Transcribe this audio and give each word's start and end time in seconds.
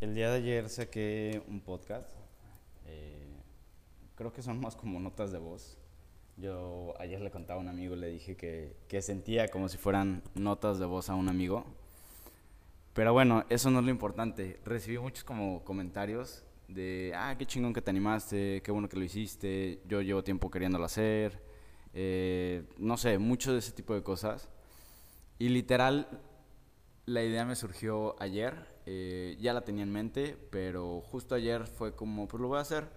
El 0.00 0.14
día 0.14 0.30
de 0.30 0.36
ayer 0.36 0.68
saqué 0.68 1.42
un 1.48 1.60
podcast. 1.60 2.08
eh, 2.86 3.26
creo 4.14 4.32
que 4.32 4.42
son 4.42 4.60
más 4.60 4.76
como 4.76 5.00
notas 5.00 5.32
de 5.32 5.38
voz. 5.38 5.76
Yo 6.36 6.94
ayer 7.00 7.20
le 7.20 7.32
contaba 7.32 7.58
a 7.58 7.62
un 7.62 7.68
amigo, 7.68 7.96
le 7.96 8.08
dije 8.08 8.36
que, 8.36 8.76
que 8.86 9.02
sentía 9.02 9.48
como 9.48 9.68
si 9.68 9.76
fueran 9.76 10.22
notas 10.36 10.78
de 10.78 10.86
voz 10.86 11.10
a 11.10 11.16
un 11.16 11.28
amigo. 11.28 11.64
Pero 12.94 13.12
bueno, 13.12 13.44
eso 13.48 13.72
no 13.72 13.80
es 13.80 13.84
lo 13.86 13.90
importante. 13.90 14.60
Recibí 14.64 14.98
muchos 14.98 15.24
como 15.24 15.64
comentarios 15.64 16.44
de, 16.68 17.12
ah, 17.16 17.34
qué 17.36 17.44
chingón 17.44 17.74
que 17.74 17.82
te 17.82 17.90
animaste, 17.90 18.62
qué 18.62 18.70
bueno 18.70 18.88
que 18.88 18.96
lo 18.96 19.04
hiciste, 19.04 19.80
yo 19.88 20.00
llevo 20.00 20.22
tiempo 20.22 20.48
queriéndolo 20.48 20.84
hacer, 20.84 21.42
eh, 21.92 22.62
no 22.78 22.96
sé, 22.96 23.18
mucho 23.18 23.52
de 23.52 23.58
ese 23.58 23.72
tipo 23.72 23.94
de 23.94 24.04
cosas. 24.04 24.48
Y 25.40 25.48
literal, 25.48 26.08
la 27.08 27.24
idea 27.24 27.46
me 27.46 27.56
surgió 27.56 28.20
ayer, 28.20 28.54
eh, 28.84 29.36
ya 29.40 29.54
la 29.54 29.62
tenía 29.62 29.82
en 29.82 29.90
mente, 29.90 30.36
pero 30.50 31.00
justo 31.00 31.34
ayer 31.34 31.66
fue 31.66 31.96
como, 31.96 32.28
pues 32.28 32.40
lo 32.40 32.48
voy 32.48 32.58
a 32.58 32.60
hacer. 32.60 32.90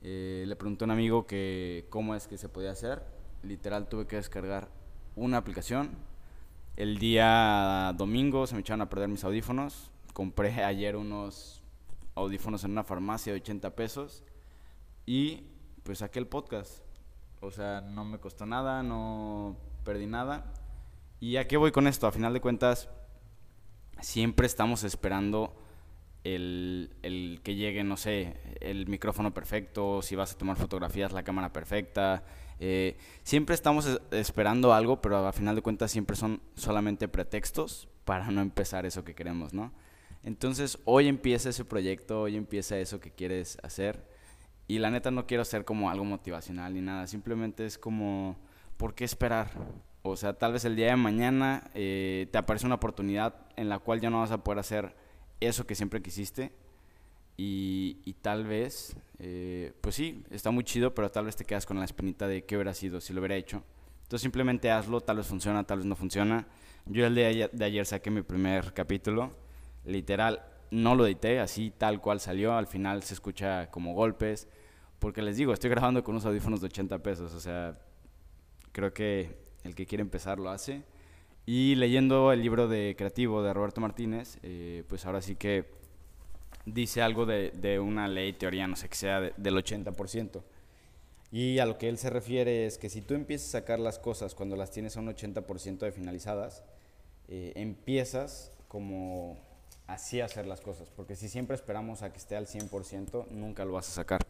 Eh, 0.00 0.44
le 0.46 0.56
pregunté 0.56 0.84
a 0.84 0.86
un 0.86 0.92
amigo 0.92 1.26
que 1.26 1.86
cómo 1.90 2.14
es 2.14 2.26
que 2.26 2.38
se 2.38 2.48
podía 2.48 2.70
hacer. 2.70 3.02
Literal 3.42 3.86
tuve 3.88 4.06
que 4.06 4.16
descargar 4.16 4.68
una 5.14 5.36
aplicación. 5.36 5.90
El 6.76 6.98
día 6.98 7.92
domingo 7.96 8.46
se 8.46 8.54
me 8.54 8.62
echaron 8.62 8.80
a 8.80 8.88
perder 8.88 9.08
mis 9.08 9.24
audífonos. 9.24 9.90
Compré 10.14 10.50
ayer 10.64 10.96
unos 10.96 11.62
audífonos 12.14 12.64
en 12.64 12.70
una 12.70 12.84
farmacia 12.84 13.34
de 13.34 13.40
80 13.40 13.76
pesos 13.76 14.24
y 15.04 15.44
pues 15.82 15.98
saqué 15.98 16.18
el 16.18 16.26
podcast. 16.26 16.82
O 17.42 17.50
sea, 17.50 17.82
no 17.82 18.06
me 18.06 18.18
costó 18.18 18.46
nada, 18.46 18.82
no 18.82 19.58
perdí 19.84 20.06
nada. 20.06 20.50
¿Y 21.20 21.36
a 21.36 21.46
qué 21.46 21.58
voy 21.58 21.72
con 21.72 21.86
esto? 21.86 22.06
A 22.06 22.12
final 22.12 22.32
de 22.32 22.40
cuentas, 22.40 22.88
siempre 24.04 24.46
estamos 24.46 24.84
esperando 24.84 25.56
el, 26.22 26.94
el 27.02 27.40
que 27.42 27.54
llegue, 27.54 27.84
no 27.84 27.96
sé, 27.96 28.36
el 28.60 28.86
micrófono 28.86 29.34
perfecto, 29.34 30.00
si 30.02 30.14
vas 30.16 30.32
a 30.32 30.38
tomar 30.38 30.56
fotografías, 30.56 31.12
la 31.12 31.22
cámara 31.22 31.52
perfecta. 31.52 32.24
Eh, 32.60 32.96
siempre 33.24 33.54
estamos 33.54 33.86
es- 33.86 34.00
esperando 34.12 34.72
algo, 34.72 35.00
pero 35.00 35.26
a 35.26 35.32
final 35.32 35.56
de 35.56 35.62
cuentas 35.62 35.90
siempre 35.90 36.16
son 36.16 36.40
solamente 36.54 37.08
pretextos 37.08 37.88
para 38.04 38.30
no 38.30 38.40
empezar 38.40 38.86
eso 38.86 39.04
que 39.04 39.14
queremos, 39.14 39.52
¿no? 39.52 39.72
Entonces, 40.22 40.78
hoy 40.84 41.08
empieza 41.08 41.50
ese 41.50 41.64
proyecto, 41.64 42.22
hoy 42.22 42.36
empieza 42.36 42.78
eso 42.78 43.00
que 43.00 43.10
quieres 43.10 43.58
hacer. 43.62 44.08
Y 44.66 44.78
la 44.78 44.90
neta 44.90 45.10
no 45.10 45.26
quiero 45.26 45.42
hacer 45.42 45.64
como 45.66 45.90
algo 45.90 46.04
motivacional 46.04 46.72
ni 46.72 46.80
nada, 46.80 47.06
simplemente 47.06 47.66
es 47.66 47.76
como, 47.76 48.36
¿por 48.78 48.94
qué 48.94 49.04
esperar? 49.04 49.50
O 50.06 50.16
sea, 50.16 50.34
tal 50.34 50.52
vez 50.52 50.66
el 50.66 50.76
día 50.76 50.88
de 50.88 50.96
mañana 50.96 51.70
eh, 51.72 52.28
te 52.30 52.36
aparece 52.36 52.66
una 52.66 52.74
oportunidad 52.74 53.36
en 53.56 53.70
la 53.70 53.78
cual 53.78 54.02
ya 54.02 54.10
no 54.10 54.20
vas 54.20 54.32
a 54.32 54.44
poder 54.44 54.58
hacer 54.58 54.94
eso 55.40 55.66
que 55.66 55.74
siempre 55.74 56.02
quisiste. 56.02 56.52
Y, 57.38 57.96
y 58.04 58.12
tal 58.12 58.44
vez, 58.44 58.98
eh, 59.18 59.72
pues 59.80 59.94
sí, 59.94 60.22
está 60.30 60.50
muy 60.50 60.62
chido, 60.62 60.94
pero 60.94 61.10
tal 61.10 61.24
vez 61.24 61.36
te 61.36 61.46
quedas 61.46 61.64
con 61.64 61.78
la 61.78 61.86
espinita 61.86 62.28
de 62.28 62.44
qué 62.44 62.56
hubiera 62.56 62.74
sido 62.74 63.00
si 63.00 63.14
lo 63.14 63.20
hubiera 63.20 63.34
hecho. 63.34 63.64
Entonces 64.02 64.20
simplemente 64.20 64.70
hazlo, 64.70 65.00
tal 65.00 65.16
vez 65.16 65.26
funciona, 65.26 65.64
tal 65.64 65.78
vez 65.78 65.86
no 65.86 65.96
funciona. 65.96 66.46
Yo 66.84 67.06
el 67.06 67.14
día 67.14 67.48
de 67.50 67.64
ayer, 67.64 67.86
saqué 67.86 68.10
mi 68.10 68.20
primer 68.20 68.74
capítulo, 68.74 69.30
literal, 69.86 70.44
no 70.70 70.94
lo 70.94 71.06
edité, 71.06 71.40
así 71.40 71.72
tal 71.76 72.02
cual 72.02 72.20
salió, 72.20 72.52
al 72.52 72.66
final 72.66 73.02
se 73.04 73.14
escucha 73.14 73.70
como 73.70 73.94
golpes, 73.94 74.48
porque 74.98 75.22
les 75.22 75.38
digo, 75.38 75.54
estoy 75.54 75.70
grabando 75.70 76.04
con 76.04 76.12
unos 76.12 76.26
audífonos 76.26 76.60
de 76.60 76.66
80 76.66 76.98
pesos, 76.98 77.32
o 77.32 77.40
sea, 77.40 77.78
creo 78.72 78.92
que 78.92 79.43
el 79.64 79.74
que 79.74 79.86
quiere 79.86 80.02
empezar 80.02 80.38
lo 80.38 80.50
hace. 80.50 80.82
Y 81.46 81.74
leyendo 81.74 82.32
el 82.32 82.40
libro 82.42 82.68
de 82.68 82.94
Creativo 82.96 83.42
de 83.42 83.52
Roberto 83.52 83.80
Martínez, 83.80 84.38
eh, 84.42 84.84
pues 84.88 85.04
ahora 85.04 85.20
sí 85.20 85.36
que 85.36 85.66
dice 86.64 87.02
algo 87.02 87.26
de, 87.26 87.78
una 87.80 88.08
ley, 88.08 88.32
teoría, 88.32 88.66
no 88.66 88.76
sé 88.76 88.88
qué 88.88 88.94
sea, 88.94 89.20
de- 89.20 89.34
del 89.36 89.54
80%. 89.56 90.42
Y 91.30 91.58
a 91.58 91.66
lo 91.66 91.76
que 91.78 91.88
él 91.88 91.98
se 91.98 92.10
refiere 92.10 92.64
es 92.66 92.78
que 92.78 92.88
si 92.88 93.02
tú 93.02 93.14
empiezas 93.14 93.48
a 93.48 93.58
sacar 93.60 93.80
las 93.80 93.98
cosas 93.98 94.34
cuando 94.34 94.56
las 94.56 94.70
tienes 94.70 94.96
a 94.96 95.00
un 95.00 95.08
80% 95.08 95.84
de 95.84 95.92
finalizadas, 95.92 96.64
eh, 97.28 97.52
empiezas 97.56 98.52
como 98.68 99.36
así 99.86 100.20
a 100.20 100.26
hacer 100.26 100.46
las 100.46 100.60
cosas. 100.60 100.90
Porque 100.94 101.16
si 101.16 101.28
siempre 101.28 101.56
esperamos 101.56 102.02
a 102.02 102.12
que 102.12 102.18
esté 102.18 102.36
al 102.36 102.46
100%, 102.46 103.26
nunca 103.30 103.64
lo 103.64 103.72
vas 103.72 103.88
a 103.88 103.92
sacar. 103.92 104.20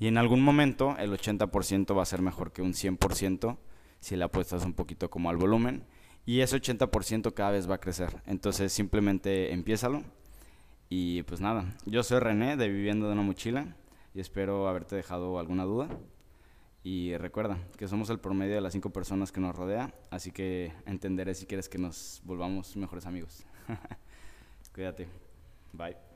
Y 0.00 0.06
en 0.08 0.16
algún 0.16 0.40
momento 0.40 0.96
el 0.98 1.12
80% 1.12 1.94
va 1.96 2.02
a 2.02 2.06
ser 2.06 2.22
mejor 2.22 2.50
que 2.52 2.62
un 2.62 2.72
100% 2.72 3.58
si 4.00 4.16
le 4.16 4.24
apuestas 4.24 4.64
un 4.64 4.74
poquito 4.74 5.10
como 5.10 5.30
al 5.30 5.36
volumen. 5.36 5.84
Y 6.26 6.40
ese 6.40 6.60
80% 6.60 7.32
cada 7.32 7.52
vez 7.52 7.70
va 7.70 7.76
a 7.76 7.80
crecer. 7.80 8.22
Entonces 8.26 8.72
simplemente 8.72 9.52
empiézalo. 9.52 10.02
Y 10.90 11.22
pues 11.24 11.40
nada, 11.40 11.74
yo 11.84 12.02
soy 12.02 12.18
René 12.18 12.56
de 12.56 12.68
Viviendo 12.68 13.06
de 13.06 13.12
una 13.12 13.22
Mochila 13.22 13.76
y 14.14 14.20
espero 14.20 14.68
haberte 14.68 14.96
dejado 14.96 15.38
alguna 15.38 15.64
duda. 15.64 15.88
Y 16.82 17.16
recuerda 17.16 17.58
que 17.76 17.88
somos 17.88 18.08
el 18.08 18.18
promedio 18.18 18.54
de 18.54 18.60
las 18.60 18.72
cinco 18.72 18.90
personas 18.90 19.32
que 19.32 19.40
nos 19.40 19.54
rodea, 19.54 19.92
así 20.10 20.30
que 20.30 20.72
entenderé 20.86 21.34
si 21.34 21.44
quieres 21.44 21.68
que 21.68 21.76
nos 21.76 22.22
volvamos 22.24 22.76
mejores 22.76 23.04
amigos. 23.04 23.44
Cuídate. 24.74 25.08
Bye. 25.72 26.07